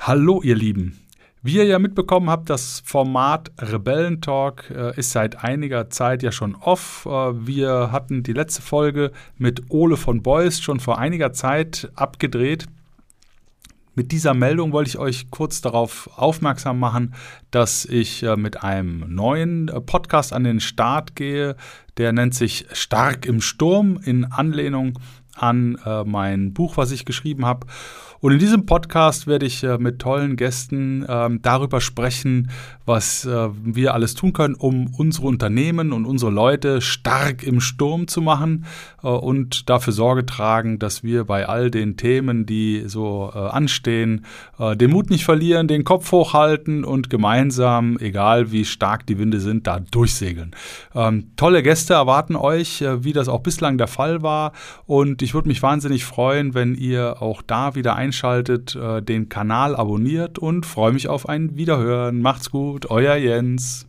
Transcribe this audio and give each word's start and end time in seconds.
Hallo 0.00 0.40
ihr 0.42 0.54
Lieben. 0.54 0.96
Wie 1.42 1.56
ihr 1.56 1.64
ja 1.64 1.78
mitbekommen 1.78 2.30
habt, 2.30 2.48
das 2.48 2.82
Format 2.84 3.50
Rebellentalk 3.58 4.70
äh, 4.70 4.96
ist 4.98 5.10
seit 5.10 5.42
einiger 5.42 5.90
Zeit 5.90 6.22
ja 6.22 6.30
schon 6.30 6.54
off. 6.54 7.04
Äh, 7.04 7.10
wir 7.46 7.90
hatten 7.92 8.22
die 8.22 8.32
letzte 8.32 8.62
Folge 8.62 9.10
mit 9.36 9.64
Ole 9.70 9.96
von 9.96 10.22
Beuys 10.22 10.60
schon 10.60 10.80
vor 10.80 10.98
einiger 10.98 11.32
Zeit 11.32 11.90
abgedreht. 11.94 12.66
Mit 13.96 14.12
dieser 14.12 14.32
Meldung 14.32 14.72
wollte 14.72 14.90
ich 14.90 14.98
euch 14.98 15.30
kurz 15.30 15.60
darauf 15.60 16.08
aufmerksam 16.16 16.78
machen, 16.78 17.14
dass 17.50 17.84
ich 17.84 18.22
äh, 18.22 18.36
mit 18.36 18.62
einem 18.62 19.04
neuen 19.12 19.68
äh, 19.68 19.80
Podcast 19.80 20.32
an 20.32 20.44
den 20.44 20.60
Start 20.60 21.16
gehe. 21.16 21.56
Der 21.98 22.12
nennt 22.12 22.34
sich 22.34 22.66
Stark 22.72 23.26
im 23.26 23.40
Sturm 23.40 23.98
in 24.04 24.24
Anlehnung 24.24 24.98
an 25.34 25.76
äh, 25.84 26.04
mein 26.04 26.54
Buch, 26.54 26.76
was 26.76 26.92
ich 26.92 27.04
geschrieben 27.04 27.44
habe. 27.44 27.66
Und 28.20 28.32
in 28.32 28.38
diesem 28.40 28.66
Podcast 28.66 29.28
werde 29.28 29.46
ich 29.46 29.62
äh, 29.62 29.78
mit 29.78 30.00
tollen 30.00 30.36
Gästen 30.36 31.04
äh, 31.04 31.28
darüber 31.40 31.80
sprechen, 31.80 32.50
was 32.84 33.24
äh, 33.24 33.48
wir 33.62 33.94
alles 33.94 34.14
tun 34.14 34.32
können, 34.32 34.54
um 34.54 34.92
unsere 34.96 35.28
Unternehmen 35.28 35.92
und 35.92 36.04
unsere 36.04 36.32
Leute 36.32 36.80
stark 36.80 37.44
im 37.44 37.60
Sturm 37.60 38.08
zu 38.08 38.20
machen 38.20 38.64
äh, 39.04 39.06
und 39.06 39.70
dafür 39.70 39.92
Sorge 39.92 40.26
tragen, 40.26 40.80
dass 40.80 41.04
wir 41.04 41.24
bei 41.24 41.46
all 41.48 41.70
den 41.70 41.96
Themen, 41.96 42.46
die 42.46 42.84
so 42.86 43.28
anstehen, 43.28 44.24
den 44.58 44.90
Mut 44.90 45.10
nicht 45.10 45.24
verlieren, 45.24 45.68
den 45.68 45.84
Kopf 45.84 46.10
hochhalten 46.12 46.84
und 46.84 47.10
gemeinsam, 47.10 47.98
egal 47.98 48.52
wie 48.52 48.64
stark 48.64 49.06
die 49.06 49.18
Winde 49.18 49.40
sind, 49.40 49.66
da 49.66 49.80
durchsegeln. 49.80 50.54
Ähm, 50.94 51.32
tolle 51.36 51.62
Gäste 51.62 51.94
erwarten 51.94 52.36
euch, 52.36 52.84
wie 53.00 53.12
das 53.12 53.28
auch 53.28 53.40
bislang 53.40 53.78
der 53.78 53.86
Fall 53.86 54.22
war. 54.22 54.52
Und 54.86 55.22
ich 55.22 55.34
würde 55.34 55.48
mich 55.48 55.62
wahnsinnig 55.62 56.04
freuen, 56.04 56.54
wenn 56.54 56.74
ihr 56.74 57.20
auch 57.22 57.42
da 57.42 57.74
wieder 57.74 57.96
ein 57.96 58.07
einschaltet, 58.08 58.74
äh, 58.74 59.02
den 59.02 59.28
Kanal 59.28 59.76
abonniert 59.76 60.38
und 60.38 60.64
freue 60.64 60.92
mich 60.92 61.08
auf 61.08 61.28
ein 61.28 61.56
Wiederhören. 61.56 62.22
Macht's 62.22 62.50
gut, 62.50 62.90
euer 62.90 63.16
Jens. 63.16 63.86